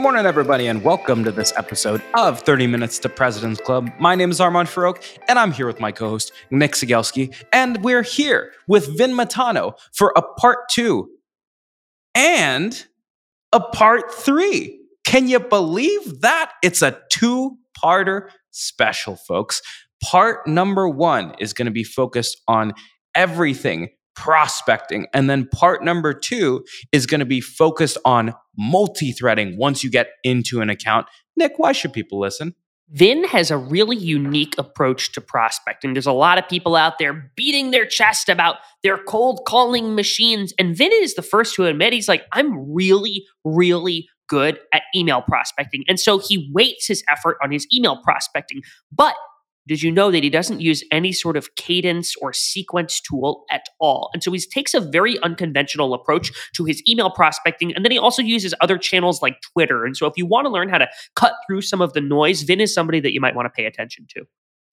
[0.00, 3.92] Morning, everybody, and welcome to this episode of 30 Minutes to President's Club.
[3.98, 4.96] My name is Armand Farrokh,
[5.28, 9.74] and I'm here with my co host, Nick Cegelski, and we're here with Vin Matano
[9.92, 11.10] for a part two
[12.14, 12.86] and
[13.52, 14.80] a part three.
[15.04, 16.52] Can you believe that?
[16.62, 19.60] It's a two parter special, folks.
[20.02, 22.72] Part number one is going to be focused on
[23.14, 25.06] everything prospecting.
[25.14, 29.90] And then part number two is going to be focused on multi threading once you
[29.90, 31.06] get into an account.
[31.36, 32.54] Nick, why should people listen?
[32.90, 35.94] Vin has a really unique approach to prospecting.
[35.94, 40.52] There's a lot of people out there beating their chest about their cold calling machines.
[40.58, 45.22] And Vin is the first to admit he's like, I'm really, really good at email
[45.22, 45.84] prospecting.
[45.88, 48.60] And so he weights his effort on his email prospecting.
[48.92, 49.14] But
[49.66, 53.62] did you know that he doesn't use any sort of cadence or sequence tool at
[53.78, 54.10] all?
[54.12, 57.74] And so he takes a very unconventional approach to his email prospecting.
[57.74, 59.84] And then he also uses other channels like Twitter.
[59.84, 62.42] And so if you want to learn how to cut through some of the noise,
[62.42, 64.24] Vin is somebody that you might want to pay attention to.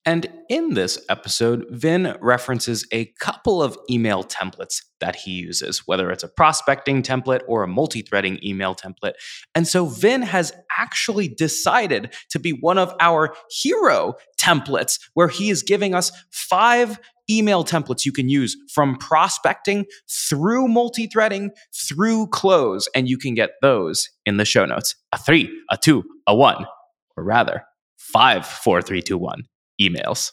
[0.04, 6.10] And in this episode, Vin references a couple of email templates that he uses, whether
[6.10, 9.14] it's a prospecting template or a multi threading email template.
[9.54, 15.50] And so Vin has actually decided to be one of our hero templates, where he
[15.50, 16.98] is giving us five
[17.30, 22.88] email templates you can use from prospecting through multi threading through close.
[22.94, 26.64] And you can get those in the show notes a three, a two, a one,
[27.16, 27.64] or rather,
[27.98, 29.42] five, four, three, two, one
[29.80, 30.32] emails.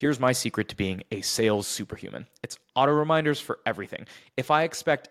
[0.00, 4.06] Here's my secret to being a sales superhuman it's auto reminders for everything.
[4.36, 5.10] If I expect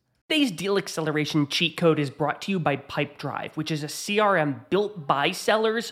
[0.31, 4.61] Today's deal acceleration cheat code is brought to you by Pipedrive, which is a CRM
[4.69, 5.91] built by sellers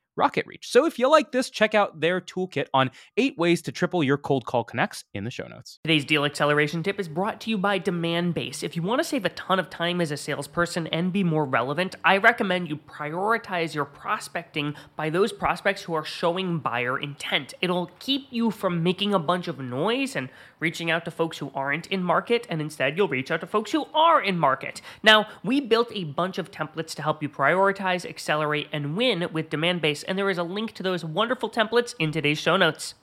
[0.19, 0.63] RocketReach.
[0.63, 4.17] So if you like this, check out their toolkit on eight ways to triple your
[4.17, 5.79] cold call connects in the show notes.
[5.83, 8.63] Today's deal acceleration tip is brought to you by Demandbase.
[8.63, 11.45] If you want to save a ton of time as a salesperson and be more
[11.45, 17.53] relevant, I recommend you prioritize your prospecting by those prospects who are showing buyer intent.
[17.61, 20.29] It'll keep you from making a bunch of noise and
[20.61, 23.71] reaching out to folks who aren't in market, and instead you'll reach out to folks
[23.71, 24.81] who are in market.
[25.03, 29.49] Now, we built a bunch of templates to help you prioritize, accelerate, and win with
[29.49, 32.93] Demandbase and there is a link to those wonderful templates in today's show notes.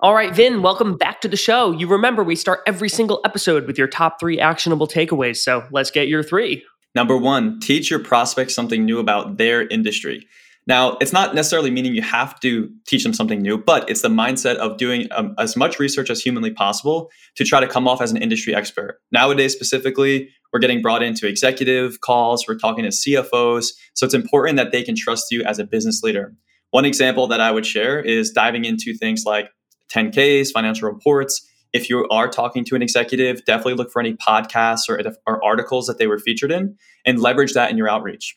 [0.00, 1.72] All right, Vin, welcome back to the show.
[1.72, 5.90] You remember we start every single episode with your top three actionable takeaways, so let's
[5.90, 6.64] get your three.
[6.94, 10.26] Number one, teach your prospects something new about their industry.
[10.70, 14.08] Now, it's not necessarily meaning you have to teach them something new, but it's the
[14.08, 18.00] mindset of doing um, as much research as humanly possible to try to come off
[18.00, 19.00] as an industry expert.
[19.10, 23.66] Nowadays, specifically, we're getting brought into executive calls, we're talking to CFOs.
[23.94, 26.36] So it's important that they can trust you as a business leader.
[26.70, 29.50] One example that I would share is diving into things like
[29.92, 31.44] 10Ks, financial reports.
[31.72, 35.88] If you are talking to an executive, definitely look for any podcasts or, or articles
[35.88, 38.36] that they were featured in and leverage that in your outreach.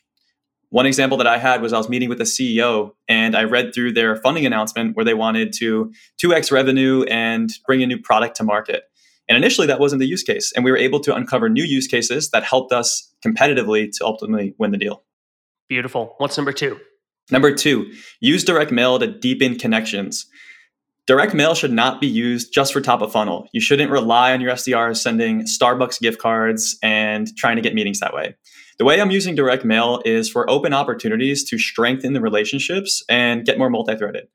[0.74, 3.72] One example that I had was I was meeting with a CEO and I read
[3.72, 8.38] through their funding announcement where they wanted to 2x revenue and bring a new product
[8.38, 8.82] to market.
[9.28, 10.50] And initially, that wasn't the use case.
[10.50, 14.56] And we were able to uncover new use cases that helped us competitively to ultimately
[14.58, 15.04] win the deal.
[15.68, 16.16] Beautiful.
[16.18, 16.80] What's number two?
[17.30, 20.26] Number two, use direct mail to deepen connections.
[21.06, 23.46] Direct mail should not be used just for top of funnel.
[23.52, 28.00] You shouldn't rely on your SDRs sending Starbucks gift cards and trying to get meetings
[28.00, 28.34] that way.
[28.78, 33.44] The way I'm using direct mail is for open opportunities to strengthen the relationships and
[33.44, 34.26] get more multi threaded.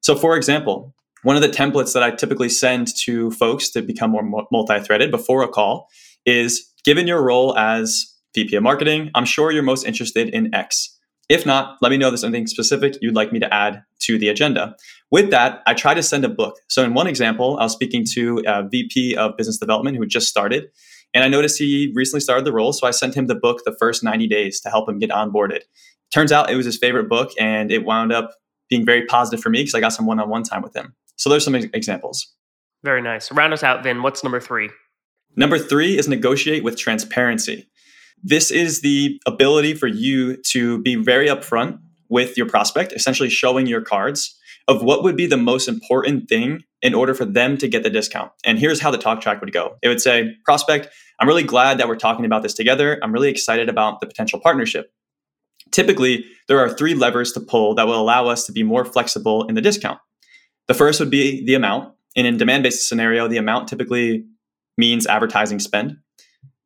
[0.00, 4.12] So, for example, one of the templates that I typically send to folks to become
[4.12, 5.88] more multi threaded before a call
[6.24, 10.96] is given your role as VP of marketing, I'm sure you're most interested in X.
[11.28, 14.18] If not, let me know if there's something specific you'd like me to add to
[14.18, 14.76] the agenda.
[15.10, 16.54] With that, I try to send a book.
[16.68, 20.28] So, in one example, I was speaking to a VP of business development who just
[20.28, 20.68] started,
[21.14, 22.72] and I noticed he recently started the role.
[22.72, 25.62] So, I sent him the book, The First 90 Days, to help him get onboarded.
[26.12, 28.30] Turns out it was his favorite book, and it wound up
[28.68, 30.94] being very positive for me because I got some one on one time with him.
[31.16, 32.34] So, there's some examples.
[32.84, 33.32] Very nice.
[33.32, 34.02] Round us out, Vin.
[34.02, 34.70] What's number three?
[35.36, 37.68] Number three is negotiate with transparency.
[38.22, 41.78] This is the ability for you to be very upfront
[42.08, 44.37] with your prospect, essentially showing your cards
[44.68, 47.90] of what would be the most important thing in order for them to get the
[47.90, 48.30] discount.
[48.44, 50.88] And here's how the talk track would go it would say, Prospect,
[51.18, 53.00] I'm really glad that we're talking about this together.
[53.02, 54.92] I'm really excited about the potential partnership.
[55.72, 59.46] Typically, there are three levers to pull that will allow us to be more flexible
[59.46, 59.98] in the discount.
[60.66, 61.94] The first would be the amount.
[62.16, 64.24] And in Demandbase scenario, the amount typically
[64.76, 65.98] means advertising spend.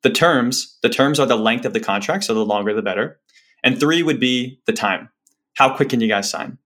[0.02, 3.20] The terms, the terms are the length of the contract, so the longer the better.
[3.62, 5.08] And three would be the time.
[5.54, 6.58] How quick can you guys sign?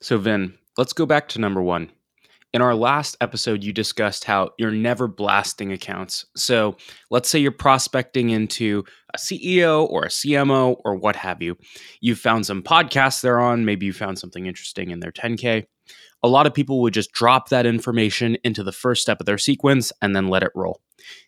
[0.00, 1.90] So, Vin, let's go back to number one.
[2.52, 6.24] In our last episode, you discussed how you're never blasting accounts.
[6.36, 6.76] So,
[7.10, 11.56] let's say you're prospecting into a CEO or a CMO or what have you.
[12.00, 15.64] You've found some podcasts they're on, maybe you found something interesting in their 10K.
[16.22, 19.36] A lot of people would just drop that information into the first step of their
[19.36, 20.80] sequence and then let it roll.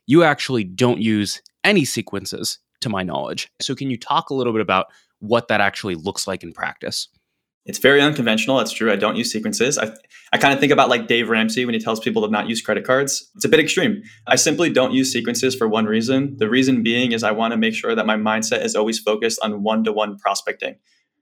[0.07, 3.51] You actually don't use any sequences, to my knowledge.
[3.61, 4.87] So, can you talk a little bit about
[5.19, 7.09] what that actually looks like in practice?
[7.67, 8.57] It's very unconventional.
[8.57, 8.93] That's true.
[8.93, 9.77] I don't use sequences.
[9.77, 9.91] I,
[10.33, 12.63] I kind of think about like Dave Ramsey when he tells people to not use
[12.63, 13.31] credit cards.
[13.35, 14.03] It's a bit extreme.
[14.27, 16.37] I simply don't use sequences for one reason.
[16.39, 19.41] The reason being is I want to make sure that my mindset is always focused
[19.43, 20.77] on one to one prospecting.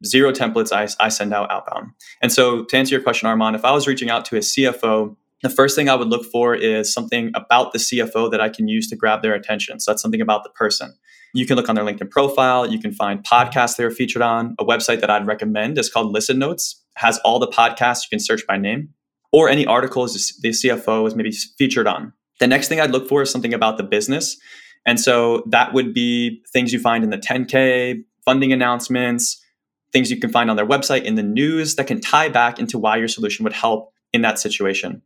[0.04, 1.92] Zero templates I, I send out outbound.
[2.20, 5.16] And so, to answer your question, Armand, if I was reaching out to a CFO
[5.44, 8.66] the first thing I would look for is something about the CFO that I can
[8.66, 9.78] use to grab their attention.
[9.78, 10.94] So that's something about the person.
[11.34, 12.64] You can look on their LinkedIn profile.
[12.64, 14.54] You can find podcasts they're featured on.
[14.58, 16.80] A website that I'd recommend is called Listen Notes.
[16.96, 18.90] has all the podcasts you can search by name
[19.32, 22.12] or any articles the CFO is maybe featured on.
[22.38, 24.36] The next thing I'd look for is something about the business.
[24.86, 29.42] And so that would be things you find in the 10K, funding announcements,
[29.92, 32.78] things you can find on their website in the news that can tie back into
[32.78, 35.02] why your solution would help in that situation.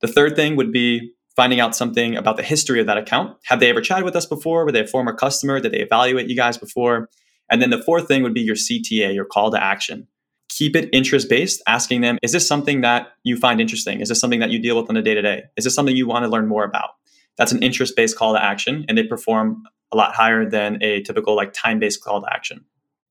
[0.00, 3.36] The third thing would be finding out something about the history of that account.
[3.44, 4.64] Have they ever chatted with us before?
[4.64, 5.60] Were they a former customer?
[5.60, 7.08] Did they evaluate you guys before?
[7.48, 10.08] And then the fourth thing would be your CTA, your call to action.
[10.48, 14.00] Keep it interest based, asking them, is this something that you find interesting?
[14.00, 15.44] Is this something that you deal with on a day to day?
[15.56, 16.90] Is this something you want to learn more about?
[17.36, 21.02] That's an interest based call to action, and they perform a lot higher than a
[21.02, 22.64] typical like time based call to action.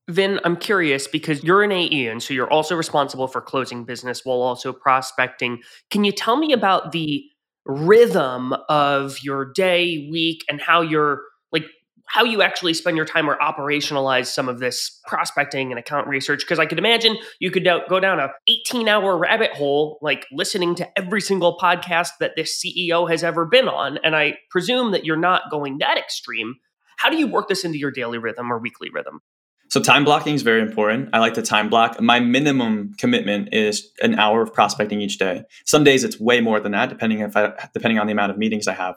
[0.09, 4.25] Vin, I'm curious because you're an AE, and so you're also responsible for closing business
[4.25, 5.61] while also prospecting.
[5.89, 7.23] Can you tell me about the
[7.67, 11.21] rhythm of your day, week, and how you're
[11.51, 11.65] like
[12.07, 16.41] how you actually spend your time or operationalize some of this prospecting and account research.
[16.41, 20.75] Because i could imagine you could go down a 18 hour rabbit hole like listening
[20.75, 25.05] to every single podcast that this ceo has ever been on and i presume that
[25.05, 26.55] you're not going that extreme.
[26.97, 29.21] How do you work this into your daily rhythm or weekly rhythm
[29.69, 31.09] so time blocking is very important.
[31.13, 31.99] I like to time block.
[32.01, 35.43] My minimum commitment is an hour of prospecting each day.
[35.65, 38.37] Some days it's way more than that, depending if I, depending on the amount of
[38.37, 38.95] meetings I have.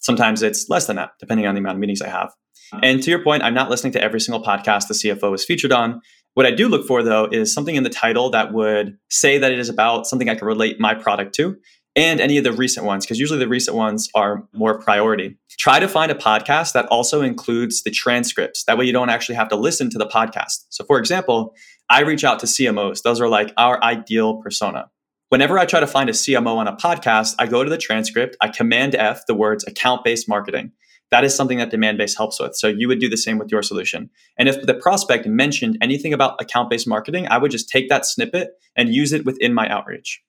[0.00, 2.28] Sometimes it's less than that, depending on the amount of meetings I have.
[2.72, 2.80] Uh-huh.
[2.82, 5.72] And to your point, I'm not listening to every single podcast the CFO is featured
[5.72, 6.00] on.
[6.34, 9.50] What I do look for though is something in the title that would say that
[9.52, 11.56] it is about something I can relate my product to
[11.98, 15.36] and any of the recent ones, because usually the recent ones are more priority.
[15.58, 18.62] Try to find a podcast that also includes the transcripts.
[18.64, 20.66] That way you don't actually have to listen to the podcast.
[20.68, 21.56] So, for example,
[21.90, 23.02] I reach out to CMOs.
[23.02, 24.88] Those are like our ideal persona.
[25.30, 28.36] Whenever I try to find a CMO on a podcast, I go to the transcript,
[28.40, 30.70] I command F the words account based marketing.
[31.10, 32.54] That is something that demand Demandbase helps with.
[32.54, 34.08] So you would do the same with your solution.
[34.38, 38.06] And if the prospect mentioned anything about account based marketing, I would just take that
[38.06, 40.22] snippet and use it within my outreach.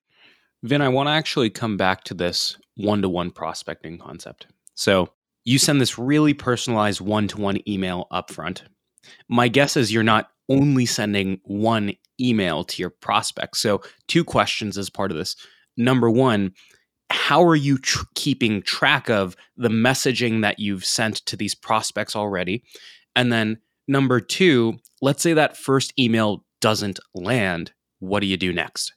[0.64, 4.48] Vin, I want to actually come back to this one to one prospecting concept.
[4.76, 5.10] So
[5.46, 8.62] you send this really personalized one to one email upfront.
[9.30, 13.60] My guess is you're not only sending one email to your prospects.
[13.60, 15.36] So, two questions as part of this.
[15.78, 16.54] Number one,
[17.10, 22.16] how are you tr- keeping track of the messaging that you've sent to these prospects
[22.16, 22.64] already?
[23.16, 27.72] And then number two, let's say that first email doesn't land.
[28.00, 28.94] What do you do next?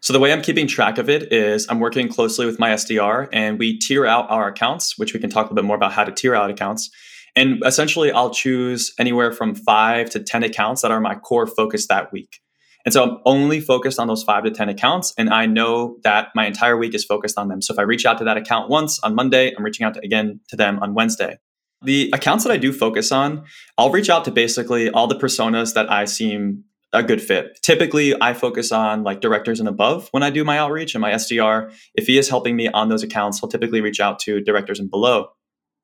[0.00, 3.28] So the way I'm keeping track of it is I'm working closely with my SDR
[3.32, 5.92] and we tier out our accounts, which we can talk a little bit more about
[5.92, 6.90] how to tier out accounts.
[7.34, 11.86] And essentially, I'll choose anywhere from five to 10 accounts that are my core focus
[11.88, 12.40] that week.
[12.86, 15.12] And so I'm only focused on those five to 10 accounts.
[15.18, 17.60] And I know that my entire week is focused on them.
[17.60, 20.00] So if I reach out to that account once on Monday, I'm reaching out to,
[20.04, 21.38] again to them on Wednesday.
[21.82, 23.44] The accounts that I do focus on,
[23.76, 27.58] I'll reach out to basically all the personas that I seem a good fit.
[27.62, 31.12] Typically, I focus on like directors and above when I do my outreach and my
[31.12, 31.72] SDR.
[31.94, 34.90] If he is helping me on those accounts, he'll typically reach out to directors and
[34.90, 35.28] below.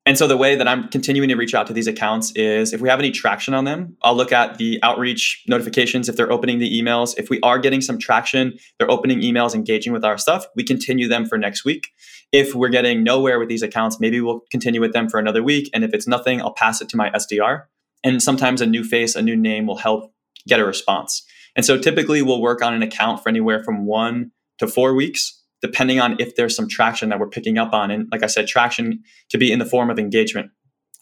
[0.05, 2.81] And so the way that I'm continuing to reach out to these accounts is if
[2.81, 6.59] we have any traction on them, I'll look at the outreach notifications if they're opening
[6.59, 7.17] the emails.
[7.17, 11.07] If we are getting some traction, they're opening emails, engaging with our stuff, we continue
[11.07, 11.87] them for next week.
[12.33, 15.69] If we're getting nowhere with these accounts, maybe we'll continue with them for another week.
[15.73, 17.63] And if it's nothing, I'll pass it to my SDR.
[18.03, 20.13] And sometimes a new face, a new name will help
[20.47, 21.23] get a response.
[21.55, 25.39] And so typically we'll work on an account for anywhere from one to four weeks
[25.63, 27.89] depending on if there's some traction that we're picking up on.
[27.89, 30.51] And like I said, traction to be in the form of engagement.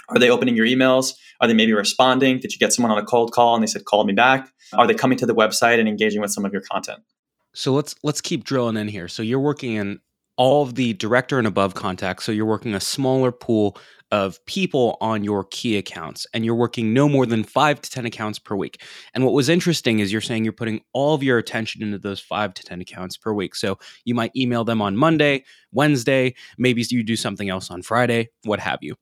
[0.10, 1.14] Are they opening your emails?
[1.42, 2.40] Are they maybe responding?
[2.40, 4.52] Did you get someone on a cold call and they said, call me back?
[4.74, 7.00] Are they coming to the website and engaging with some of your content?
[7.54, 9.08] So let's let's keep drilling in here.
[9.08, 10.00] So you're working in
[10.38, 12.24] all of the director and above contacts.
[12.24, 13.78] So you're working a smaller pool
[14.12, 18.06] of people on your key accounts and you're working no more than five to 10
[18.06, 18.82] accounts per week.
[19.14, 22.20] And what was interesting is you're saying you're putting all of your attention into those
[22.20, 23.56] five to 10 accounts per week.
[23.56, 28.30] So you might email them on Monday, Wednesday, maybe you do something else on Friday,
[28.44, 28.96] what have you.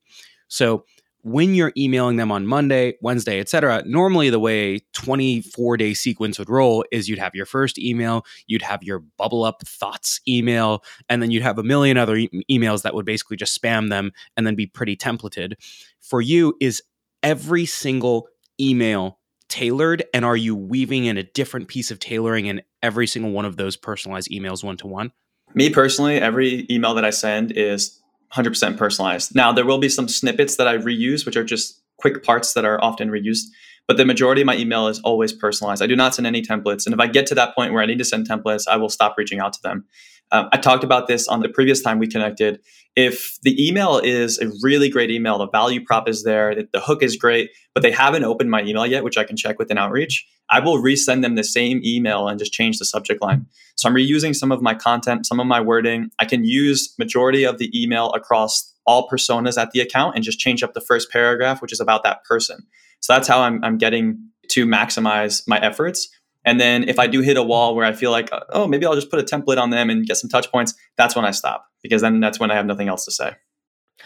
[0.47, 0.85] So
[1.21, 6.49] when you're emailing them on Monday, Wednesday, etc., normally the way 24 day sequence would
[6.49, 11.21] roll is you'd have your first email, you'd have your bubble up thoughts email, and
[11.21, 14.47] then you'd have a million other e- emails that would basically just spam them and
[14.47, 15.53] then be pretty templated.
[15.99, 16.81] For you, is
[17.21, 18.27] every single
[18.59, 23.31] email tailored, and are you weaving in a different piece of tailoring in every single
[23.31, 25.11] one of those personalized emails one to one?
[25.55, 27.98] Me personally, every email that I send is
[28.33, 29.35] 100% personalized.
[29.35, 32.65] Now, there will be some snippets that I reuse, which are just quick parts that
[32.65, 33.45] are often reused,
[33.87, 35.81] but the majority of my email is always personalized.
[35.81, 36.85] I do not send any templates.
[36.85, 38.89] And if I get to that point where I need to send templates, I will
[38.89, 39.85] stop reaching out to them.
[40.31, 42.59] Um, I talked about this on the previous time we connected.
[43.01, 47.01] If the email is a really great email, the value prop is there, the hook
[47.01, 49.77] is great, but they haven't opened my email yet, which I can check with an
[49.77, 53.45] outreach, I will resend them the same email and just change the subject line.
[53.77, 56.09] So I'm reusing some of my content, some of my wording.
[56.19, 60.37] I can use majority of the email across all personas at the account and just
[60.37, 62.67] change up the first paragraph, which is about that person.
[62.99, 66.09] So that's how I'm, I'm getting to maximize my efforts.
[66.45, 68.85] And then if I do hit a wall where I feel like, uh, oh, maybe
[68.85, 71.31] I'll just put a template on them and get some touch points, that's when I
[71.31, 73.35] stop because then that's when I have nothing else to say.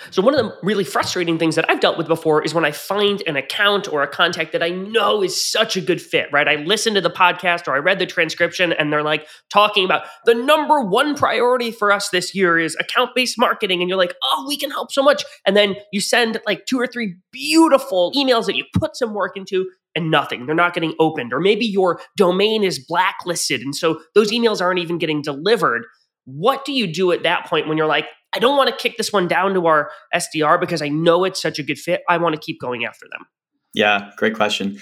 [0.09, 2.71] So, one of the really frustrating things that I've dealt with before is when I
[2.71, 6.47] find an account or a contact that I know is such a good fit, right?
[6.47, 10.05] I listen to the podcast or I read the transcription and they're like talking about
[10.25, 13.81] the number one priority for us this year is account based marketing.
[13.81, 15.23] And you're like, oh, we can help so much.
[15.45, 19.37] And then you send like two or three beautiful emails that you put some work
[19.37, 20.45] into and nothing.
[20.45, 21.33] They're not getting opened.
[21.33, 23.61] Or maybe your domain is blacklisted.
[23.61, 25.85] And so those emails aren't even getting delivered.
[26.25, 28.97] What do you do at that point when you're like, I don't want to kick
[28.97, 32.01] this one down to our SDR because I know it's such a good fit.
[32.09, 33.25] I want to keep going after them.
[33.73, 34.79] Yeah, great question.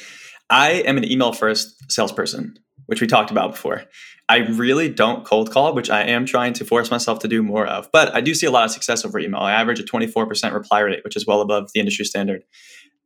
[0.50, 3.84] I am an email first salesperson, which we talked about before.
[4.30, 7.66] I really don't cold call, which I am trying to force myself to do more
[7.66, 7.90] of.
[7.92, 9.42] But I do see a lot of success over email.
[9.42, 12.44] I average a 24% reply rate, which is well above the industry standard.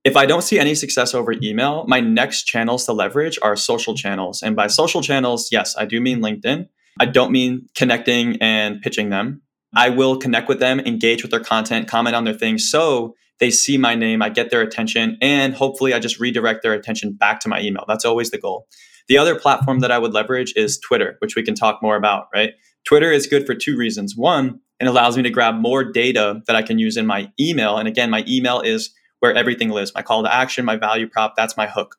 [0.06, 3.96] If I don't see any success over email, my next channels to leverage are social
[3.96, 4.44] channels.
[4.44, 6.68] And by social channels, yes, I do mean LinkedIn.
[7.00, 9.42] I don't mean connecting and pitching them.
[9.76, 13.50] I will connect with them, engage with their content, comment on their things so they
[13.50, 17.40] see my name, I get their attention, and hopefully I just redirect their attention back
[17.42, 17.84] to my email.
[17.88, 18.68] That's always the goal.
[19.08, 22.28] The other platform that I would leverage is Twitter, which we can talk more about,
[22.34, 22.52] right?
[22.86, 24.16] Twitter is good for two reasons.
[24.16, 27.78] One, it allows me to grab more data that I can use in my email.
[27.78, 31.36] And again, my email is where everything lives my call to action, my value prop,
[31.36, 31.98] that's my hook.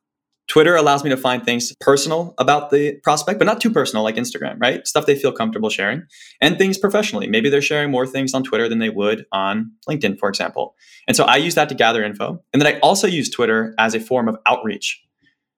[0.48, 4.14] Twitter allows me to find things personal about the prospect, but not too personal like
[4.14, 4.86] Instagram, right?
[4.86, 6.04] Stuff they feel comfortable sharing
[6.40, 7.26] and things professionally.
[7.26, 10.76] Maybe they're sharing more things on Twitter than they would on LinkedIn, for example.
[11.08, 12.40] And so I use that to gather info.
[12.52, 15.02] And then I also use Twitter as a form of outreach.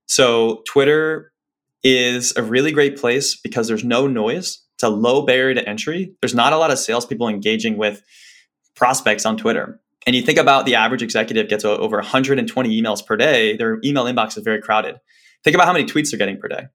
[0.06, 1.32] So Twitter
[1.84, 4.62] is a really great place because there's no noise.
[4.74, 6.14] It's a low barrier to entry.
[6.22, 8.02] There's not a lot of salespeople engaging with
[8.74, 9.80] prospects on Twitter.
[10.08, 14.04] And you think about the average executive gets over 120 emails per day, their email
[14.04, 14.96] inbox is very crowded.
[15.44, 16.68] Think about how many tweets they're getting per day.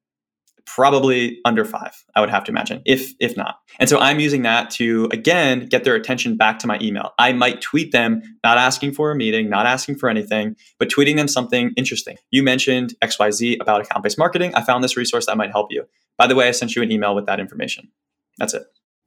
[0.68, 3.56] Probably under five, I would have to imagine, if if not.
[3.80, 7.10] And so I'm using that to again get their attention back to my email.
[7.18, 11.16] I might tweet them, not asking for a meeting, not asking for anything, but tweeting
[11.16, 12.18] them something interesting.
[12.30, 14.54] You mentioned XYZ about account-based marketing.
[14.54, 15.86] I found this resource that might help you.
[16.20, 17.90] By the way, I sent you an email with that information.
[18.38, 18.62] That's it.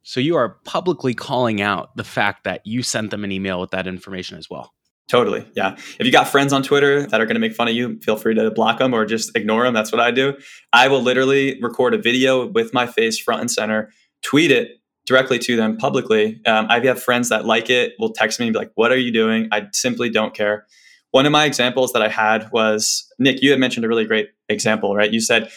[0.07, 3.73] So you are publicly calling out the fact that you sent them an email with
[3.73, 4.73] that information as well.
[5.09, 5.45] Totally.
[5.57, 5.73] Yeah.
[5.99, 8.17] If you got friends on Twitter that are going to make fun of you, feel
[8.17, 9.75] free to block them or just ignore them.
[9.75, 10.35] That's what I do.
[10.73, 13.91] I will literally record a video with my face front and center,
[14.23, 16.41] tweet it directly to them publicly.
[16.47, 18.97] Um, I have friends that like it, will text me and be like, What are
[18.97, 19.49] you doing?
[19.51, 20.67] I simply don't care.
[21.11, 24.29] One of my examples that I had was Nick, you had mentioned a really great
[24.49, 25.13] example, right?
[25.13, 25.51] You said,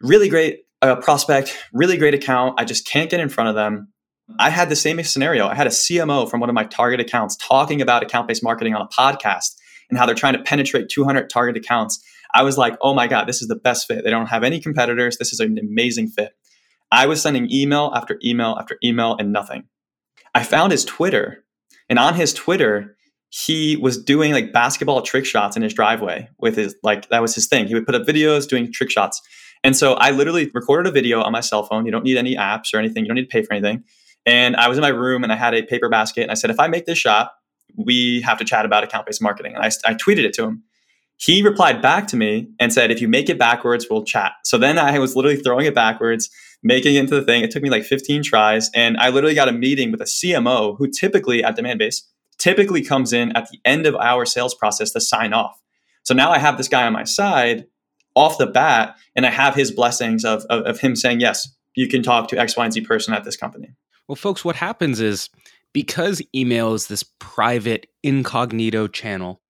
[0.00, 2.58] Really great a prospect, really great account.
[2.58, 3.88] I just can't get in front of them.
[4.38, 5.46] I had the same scenario.
[5.48, 8.74] I had a CMO from one of my target accounts talking about account based marketing
[8.74, 9.54] on a podcast
[9.88, 12.02] and how they're trying to penetrate 200 target accounts.
[12.32, 14.04] I was like, oh my God, this is the best fit.
[14.04, 15.18] They don't have any competitors.
[15.18, 16.32] This is an amazing fit.
[16.92, 19.64] I was sending email after email after email and nothing.
[20.34, 21.44] I found his Twitter,
[21.88, 22.96] and on his Twitter,
[23.30, 27.34] he was doing like basketball trick shots in his driveway with his, like, that was
[27.34, 27.66] his thing.
[27.66, 29.20] He would put up videos doing trick shots.
[29.62, 31.84] And so I literally recorded a video on my cell phone.
[31.84, 33.04] You don't need any apps or anything.
[33.04, 33.84] You don't need to pay for anything.
[34.26, 36.50] And I was in my room and I had a paper basket and I said,
[36.50, 37.32] if I make this shot,
[37.76, 39.54] we have to chat about account based marketing.
[39.54, 40.62] And I, I tweeted it to him.
[41.16, 44.32] He replied back to me and said, if you make it backwards, we'll chat.
[44.44, 46.30] So then I was literally throwing it backwards,
[46.62, 47.44] making it into the thing.
[47.44, 48.70] It took me like 15 tries.
[48.74, 52.02] And I literally got a meeting with a CMO who typically at Demandbase
[52.38, 55.60] typically comes in at the end of our sales process to sign off.
[56.04, 57.66] So now I have this guy on my side
[58.14, 61.88] off the bat, and I have his blessings of, of, of him saying, yes, you
[61.88, 63.70] can talk to X, Y, and Z person at this company.
[64.08, 65.30] Well, folks, what happens is
[65.72, 69.40] because email is this private incognito channel,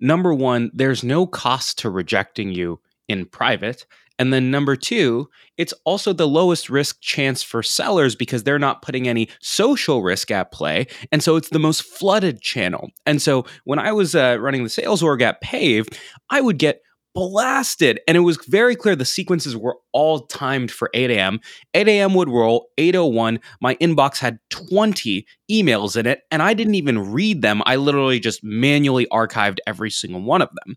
[0.00, 3.86] number one, there's no cost to rejecting you in private.
[4.18, 8.82] And then number two, it's also the lowest risk chance for sellers because they're not
[8.82, 10.86] putting any social risk at play.
[11.10, 12.90] And so it's the most flooded channel.
[13.06, 15.88] And so when I was uh, running the sales org at Pave,
[16.30, 16.80] I would get
[17.14, 18.00] blasted.
[18.06, 21.40] And it was very clear the sequences were all timed for 8 a.m.
[21.72, 22.14] 8 a.m.
[22.14, 23.40] would roll, 801.
[23.60, 27.62] My inbox had 20 emails in it, and I didn't even read them.
[27.66, 30.76] I literally just manually archived every single one of them.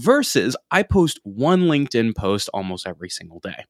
[0.00, 3.64] Versus, I post one LinkedIn post almost every single day.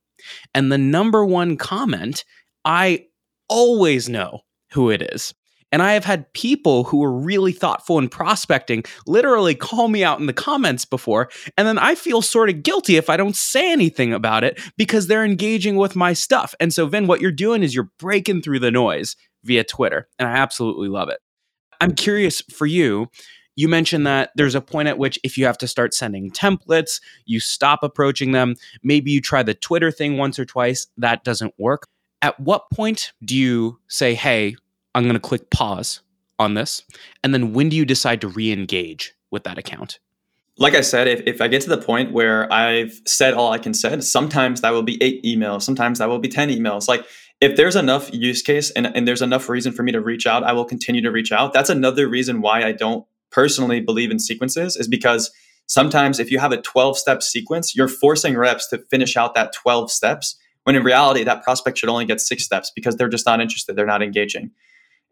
[0.54, 2.24] And the number one comment,
[2.64, 3.06] I
[3.48, 4.40] always know
[4.72, 5.34] who it is.
[5.72, 10.20] And I have had people who are really thoughtful in prospecting literally call me out
[10.20, 11.30] in the comments before.
[11.56, 15.06] And then I feel sort of guilty if I don't say anything about it because
[15.06, 16.54] they're engaging with my stuff.
[16.60, 20.08] And so, Vin, what you're doing is you're breaking through the noise via Twitter.
[20.18, 21.18] And I absolutely love it.
[21.80, 23.08] I'm curious for you.
[23.56, 27.00] You mentioned that there's a point at which if you have to start sending templates,
[27.26, 28.54] you stop approaching them.
[28.82, 31.86] Maybe you try the Twitter thing once or twice, that doesn't work.
[32.22, 34.56] At what point do you say, hey,
[34.94, 36.00] I'm going to click pause
[36.38, 36.82] on this.
[37.22, 39.98] And then when do you decide to re engage with that account?
[40.58, 43.58] Like I said, if, if I get to the point where I've said all I
[43.58, 46.86] can say, sometimes that will be eight emails, sometimes that will be 10 emails.
[46.86, 47.06] Like
[47.40, 50.44] if there's enough use case and, and there's enough reason for me to reach out,
[50.44, 51.54] I will continue to reach out.
[51.54, 55.30] That's another reason why I don't personally believe in sequences, is because
[55.66, 59.54] sometimes if you have a 12 step sequence, you're forcing reps to finish out that
[59.54, 60.36] 12 steps.
[60.64, 63.76] When in reality, that prospect should only get six steps because they're just not interested,
[63.76, 64.50] they're not engaging.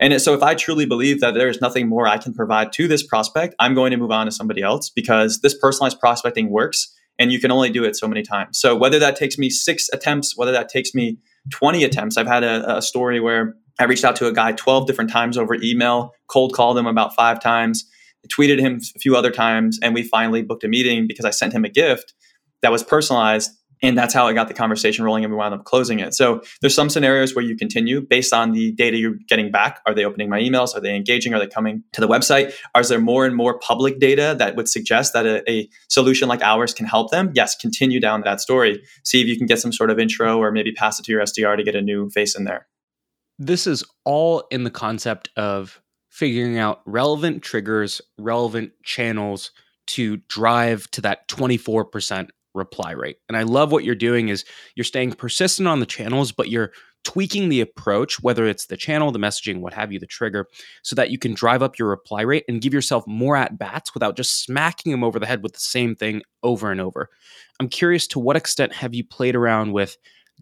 [0.01, 2.87] And so if I truly believe that there is nothing more I can provide to
[2.87, 6.95] this prospect, I'm going to move on to somebody else because this personalized prospecting works
[7.19, 8.61] and you can only do it so many times.
[8.61, 11.19] So whether that takes me six attempts, whether that takes me
[11.51, 14.87] 20 attempts, I've had a, a story where I reached out to a guy 12
[14.87, 17.85] different times over email, cold called him about five times,
[18.29, 21.53] tweeted him a few other times, and we finally booked a meeting because I sent
[21.53, 22.15] him a gift
[22.63, 23.51] that was personalized
[23.83, 26.15] and that's how I got the conversation rolling and we wound up closing it.
[26.15, 29.81] So there's some scenarios where you continue based on the data you're getting back.
[29.87, 30.75] Are they opening my emails?
[30.75, 31.35] Are they engaging?
[31.35, 32.53] Are they coming to the website?
[32.77, 36.43] Is there more and more public data that would suggest that a, a solution like
[36.43, 37.31] ours can help them?
[37.35, 38.83] Yes, continue down that story.
[39.05, 41.23] See if you can get some sort of intro or maybe pass it to your
[41.23, 42.67] SDR to get a new face in there.
[43.39, 49.53] This is all in the concept of figuring out relevant triggers, relevant channels
[49.87, 52.29] to drive to that 24%
[52.59, 53.17] reply rate.
[53.29, 54.45] And I love what you're doing is
[54.75, 56.73] you're staying persistent on the channels, but you're
[57.05, 60.47] tweaking the approach, whether it's the channel, the messaging, what have you, the trigger,
[60.83, 63.95] so that you can drive up your reply rate and give yourself more at bats
[63.95, 67.09] without just smacking them over the head with the same thing over and over.
[67.61, 69.97] I'm curious to what extent have you played around with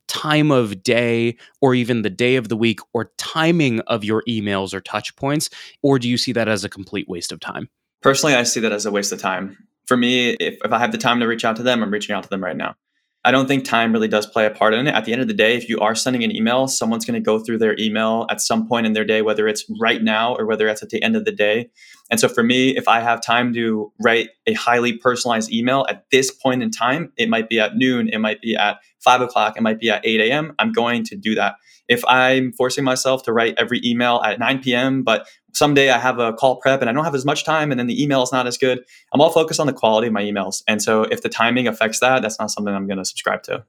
[0.08, 4.74] time of day or even the day of the week or timing of your emails
[4.74, 5.50] or touch points?
[5.82, 7.68] Or do you see that as a complete waste of time?
[8.02, 9.56] Personally, I see that as a waste of time.
[9.86, 12.14] For me, if, if I have the time to reach out to them, I'm reaching
[12.14, 12.74] out to them right now.
[13.26, 14.94] I don't think time really does play a part in it.
[14.94, 17.24] At the end of the day, if you are sending an email, someone's going to
[17.24, 20.46] go through their email at some point in their day, whether it's right now or
[20.46, 21.68] whether it's at the end of the day.
[22.08, 26.04] And so for me, if I have time to write a highly personalized email at
[26.12, 29.56] this point in time, it might be at noon, it might be at five o'clock,
[29.56, 31.56] it might be at 8 a.m., I'm going to do that.
[31.88, 36.18] If I'm forcing myself to write every email at 9 p.m., but someday I have
[36.18, 38.30] a call prep and I don't have as much time and then the email is
[38.30, 38.84] not as good.
[39.12, 40.62] I'm all focused on the quality of my emails.
[40.68, 43.64] And so if the timing affects that, that's not something I'm going to subscribe to.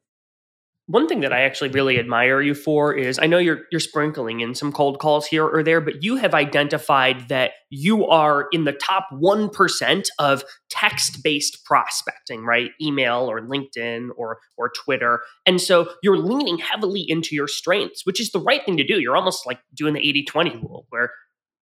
[0.90, 4.40] One thing that I actually really admire you for is I know you're you're sprinkling
[4.40, 8.64] in some cold calls here or there, but you have identified that you are in
[8.64, 12.72] the top 1% of text-based prospecting, right?
[12.82, 15.20] Email or LinkedIn or or Twitter.
[15.46, 19.02] And so you're leaning heavily into your strengths, which is the right thing to do.
[19.02, 21.12] You're almost like doing the 80-20 rule where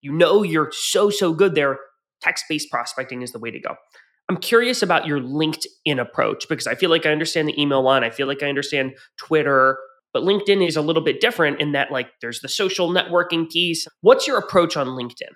[0.06, 1.80] you know you're so, so good there.
[2.22, 3.74] Text based prospecting is the way to go.
[4.28, 8.04] I'm curious about your LinkedIn approach because I feel like I understand the email one.
[8.04, 9.78] I feel like I understand Twitter,
[10.14, 13.86] but LinkedIn is a little bit different in that, like, there's the social networking piece.
[14.00, 15.32] What's your approach on LinkedIn?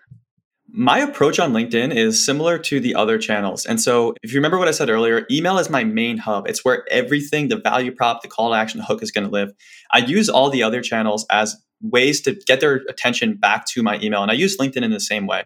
[0.73, 3.67] My approach on LinkedIn is similar to the other channels.
[3.67, 6.49] And so, if you remember what I said earlier, email is my main hub.
[6.49, 9.33] It's where everything, the value prop, the call to action, the hook is going to
[9.33, 9.53] live.
[9.91, 13.99] I use all the other channels as ways to get their attention back to my
[14.03, 14.23] email.
[14.23, 15.45] And I use LinkedIn in the same way.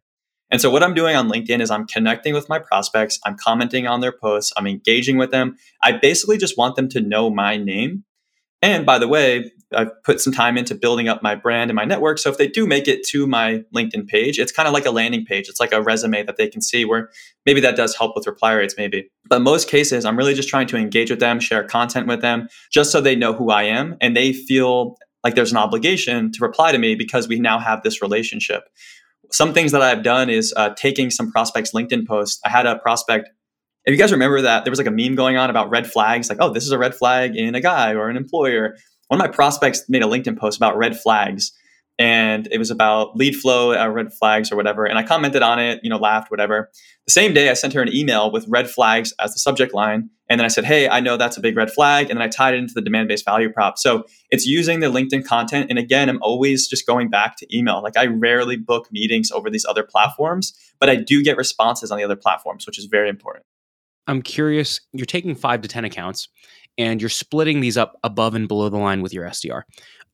[0.51, 3.87] And so, what I'm doing on LinkedIn is I'm connecting with my prospects, I'm commenting
[3.87, 5.57] on their posts, I'm engaging with them.
[5.83, 8.05] I basically just want them to know my name.
[8.63, 11.85] And by the way, I've put some time into building up my brand and my
[11.85, 12.19] network.
[12.19, 14.91] So if they do make it to my LinkedIn page, it's kind of like a
[14.91, 15.49] landing page.
[15.49, 17.11] It's like a resume that they can see where
[17.45, 19.11] maybe that does help with reply rates, maybe.
[19.29, 22.49] But most cases, I'm really just trying to engage with them, share content with them,
[22.73, 26.39] just so they know who I am and they feel like there's an obligation to
[26.43, 28.65] reply to me because we now have this relationship.
[29.33, 32.41] Some things that I've done is uh, taking some prospects' LinkedIn posts.
[32.45, 33.31] I had a prospect.
[33.87, 36.29] If you guys remember that there was like a meme going on about red flags,
[36.29, 38.77] like, oh, this is a red flag in a guy or an employer.
[39.09, 41.53] One of my prospects made a LinkedIn post about red flags
[41.99, 44.85] and it was about lead flow, uh, red flags, or whatever.
[44.85, 46.71] And I commented on it, you know, laughed, whatever.
[47.07, 50.11] The same day, I sent her an email with red flags as the subject line.
[50.29, 52.09] And then I said, hey, I know that's a big red flag.
[52.09, 53.79] And then I tied it into the Demandbase value prop.
[53.79, 55.67] So it's using the LinkedIn content.
[55.69, 57.83] And again, I'm always just going back to email.
[57.83, 61.99] Like I rarely book meetings over these other platforms, but I do get responses on
[61.99, 63.45] the other platforms, which is very important.
[64.07, 66.29] I'm curious, you're taking five to 10 accounts
[66.77, 69.63] and you're splitting these up above and below the line with your SDR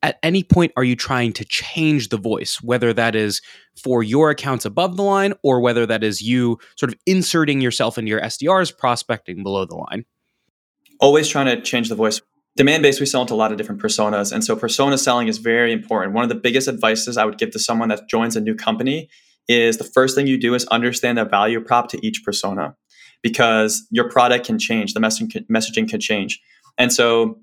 [0.03, 3.42] at any point are you trying to change the voice, whether that is
[3.83, 7.98] for your accounts above the line or whether that is you sort of inserting yourself
[7.98, 10.05] into your SDRs prospecting below the line?
[11.00, 12.20] Always trying to change the voice.
[12.59, 14.33] Demandbase, we sell into a lot of different personas.
[14.33, 16.14] And so persona selling is very important.
[16.14, 19.09] One of the biggest advices I would give to someone that joins a new company
[19.48, 22.76] is the first thing you do is understand the value prop to each persona
[23.22, 26.40] because your product can change, the messaging can change.
[26.78, 27.38] And so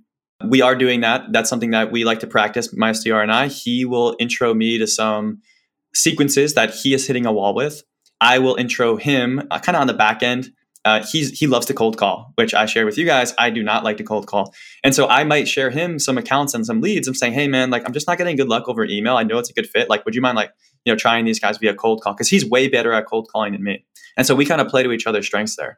[0.45, 1.31] we are doing that.
[1.31, 3.47] That's something that we like to practice, my SDR and I.
[3.47, 5.41] He will intro me to some
[5.93, 7.83] sequences that he is hitting a wall with.
[8.21, 10.51] I will intro him uh, kind of on the back end.
[10.87, 13.33] Uh, he's he loves to cold call, which I share with you guys.
[13.37, 14.53] I do not like to cold call,
[14.85, 17.09] and so I might share him some accounts and some leads.
[17.09, 19.17] I'm saying, hey man, like I'm just not getting good luck over email.
[19.17, 19.89] I know it's a good fit.
[19.89, 20.51] Like, would you mind like
[20.85, 23.51] you know trying these guys via cold call because he's way better at cold calling
[23.51, 25.77] than me, and so we kind of play to each other's strengths there.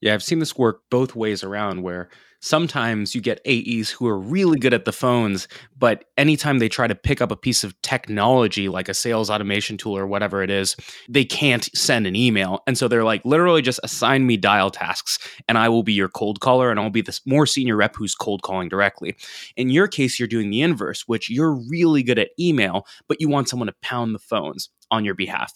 [0.00, 2.08] Yeah, I've seen this work both ways around where
[2.40, 6.86] sometimes you get AEs who are really good at the phones, but anytime they try
[6.86, 10.50] to pick up a piece of technology like a sales automation tool or whatever it
[10.50, 10.76] is,
[11.08, 12.62] they can't send an email.
[12.66, 15.18] And so they're like, literally just assign me dial tasks
[15.48, 18.14] and I will be your cold caller and I'll be the more senior rep who's
[18.14, 19.16] cold calling directly.
[19.56, 23.28] In your case, you're doing the inverse, which you're really good at email, but you
[23.28, 25.52] want someone to pound the phones on your behalf.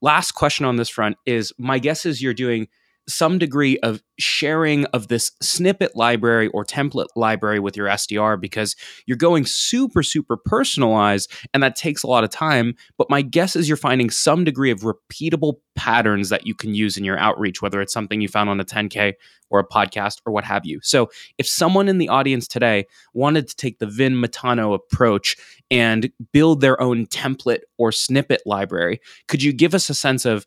[0.00, 2.68] Last question on this front is my guess is you're doing
[3.08, 8.76] some degree of sharing of this snippet library or template library with your SDR because
[9.06, 12.74] you're going super, super personalized and that takes a lot of time.
[12.96, 16.96] But my guess is you're finding some degree of repeatable patterns that you can use
[16.96, 19.14] in your outreach, whether it's something you found on a 10K
[19.50, 20.80] or a podcast or what have you.
[20.82, 25.36] So if someone in the audience today wanted to take the Vin Matano approach
[25.70, 30.46] and build their own template or snippet library, could you give us a sense of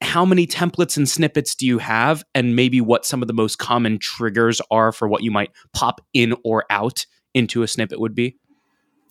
[0.00, 2.24] how many templates and snippets do you have?
[2.34, 6.00] And maybe what some of the most common triggers are for what you might pop
[6.12, 8.36] in or out into a snippet would be?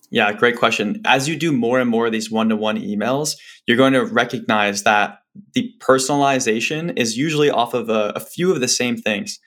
[0.10, 1.02] Yeah great question.
[1.06, 5.20] As you do more and more of these one-to-one emails you're going to recognize that
[5.54, 9.40] the personalization is usually off of a, a few of the same things.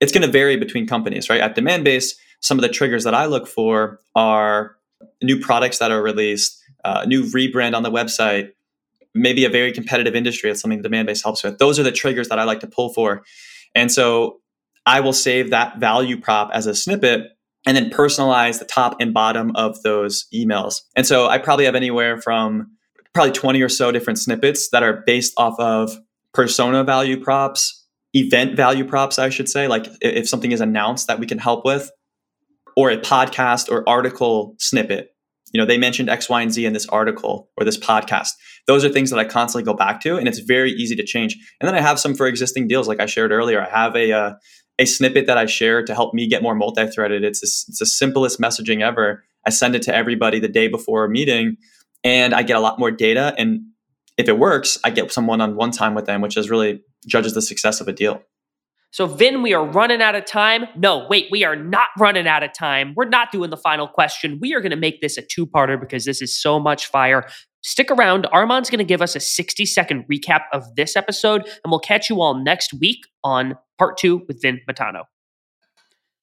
[0.00, 1.40] It's going to vary between companies right?
[1.40, 4.76] At Demandbase some of the triggers that i look for are
[5.22, 8.50] new products that are released uh, new rebrand on the website
[9.20, 10.50] maybe a very competitive industry.
[10.50, 11.58] It's something Demandbase helps with.
[11.58, 13.22] Those are the triggers that I like to pull for.
[13.74, 14.40] And so
[14.86, 17.22] I will save that value prop as a snippet
[17.66, 20.80] and then personalize the top and bottom of those emails.
[20.96, 22.70] And so I probably have anywhere from
[23.14, 25.98] probably 20 or so different snippets that are based off of
[26.32, 31.18] persona value props, event value props, I should say, like if something is announced that
[31.18, 31.90] we can help with,
[32.76, 35.08] or a podcast or article snippet
[35.52, 38.30] you know they mentioned x y and z in this article or this podcast.
[38.66, 41.36] Those are things that i constantly go back to and it's very easy to change.
[41.60, 43.60] And then i have some for existing deals like i shared earlier.
[43.60, 44.34] I have a uh,
[44.78, 47.24] a snippet that i share to help me get more multi-threaded.
[47.24, 49.24] It's, it's the simplest messaging ever.
[49.46, 51.56] I send it to everybody the day before a meeting
[52.04, 53.34] and i get a lot more data.
[53.38, 53.62] And
[54.16, 57.42] if it works i get some one-on-one time with them which is really judges the
[57.42, 58.22] success of a deal
[58.90, 60.64] so, Vin, we are running out of time.
[60.76, 62.94] No, wait, we are not running out of time.
[62.96, 64.38] We're not doing the final question.
[64.40, 67.26] We are going to make this a two parter because this is so much fire.
[67.62, 68.26] Stick around.
[68.32, 72.08] Armand's going to give us a 60 second recap of this episode, and we'll catch
[72.08, 75.02] you all next week on part two with Vin Matano.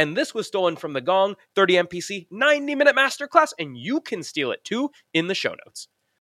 [0.00, 4.22] And this was stolen from the Gong 30 MPC 90 minute masterclass, and you can
[4.22, 5.88] steal it too in the show notes.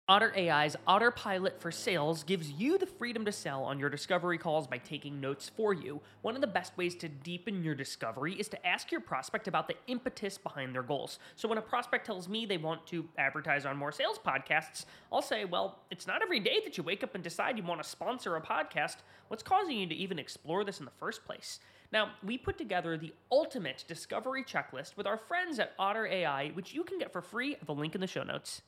[0.09, 4.39] Otter AI's Otter Pilot for Sales gives you the freedom to sell on your discovery
[4.39, 6.01] calls by taking notes for you.
[6.23, 9.69] One of the best ways to deepen your discovery is to ask your prospect about
[9.69, 11.21] the impetus behind their goals.
[11.37, 15.23] So when a prospect tells me they want to advertise on more sales podcasts, I'll
[15.23, 17.89] say, well, it's not every day that you wake up and decide you want to
[17.89, 18.97] sponsor a podcast.
[19.29, 21.61] What's causing you to even explore this in the first place?
[21.93, 26.73] Now, we put together the ultimate discovery checklist with our friends at Otter AI, which
[26.73, 28.63] you can get for free at the link in the show notes.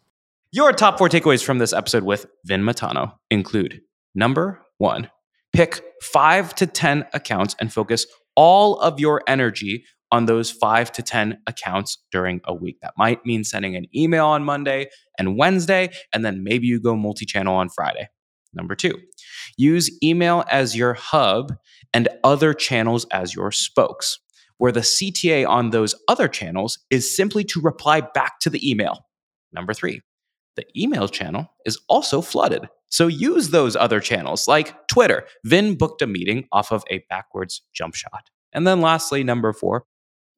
[0.51, 3.81] Your top four takeaways from this episode with Vin Matano include
[4.15, 5.09] number one,
[5.53, 11.03] pick five to 10 accounts and focus all of your energy on those five to
[11.03, 12.79] 10 accounts during a week.
[12.83, 16.97] That might mean sending an email on Monday and Wednesday, and then maybe you go
[16.97, 18.09] multi channel on Friday.
[18.53, 18.99] Number two,
[19.57, 21.55] use email as your hub
[21.95, 24.19] and other channels as your spokes,
[24.59, 29.07] where the CTA on those other channels is simply to reply back to the email.
[29.53, 30.01] Number three,
[30.57, 32.69] the email channel is also flooded.
[32.89, 35.25] So use those other channels like Twitter.
[35.45, 38.29] Vin booked a meeting off of a backwards jump shot.
[38.53, 39.87] And then lastly, number four,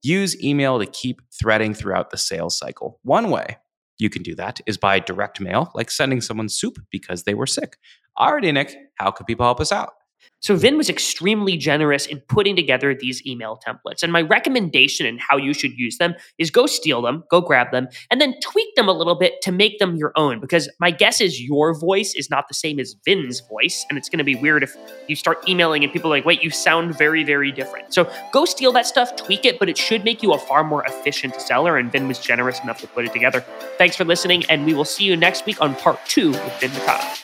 [0.02, 3.00] use email to keep threading throughout the sales cycle.
[3.02, 3.58] One way
[3.98, 7.46] you can do that is by direct mail, like sending someone soup because they were
[7.46, 7.76] sick.
[8.16, 9.94] Alrighty, Nick, how can people help us out?
[10.40, 14.02] So Vin was extremely generous in putting together these email templates.
[14.02, 17.70] And my recommendation and how you should use them is go steal them, go grab
[17.70, 20.40] them, and then tweak them a little bit to make them your own.
[20.40, 23.86] Because my guess is your voice is not the same as Vin's voice.
[23.88, 24.76] And it's going to be weird if
[25.08, 27.94] you start emailing and people are like, wait, you sound very, very different.
[27.94, 30.84] So go steal that stuff, tweak it, but it should make you a far more
[30.84, 31.78] efficient seller.
[31.78, 33.40] And Vin was generous enough to put it together.
[33.78, 34.44] Thanks for listening.
[34.50, 37.23] And we will see you next week on part two with Vin Matano.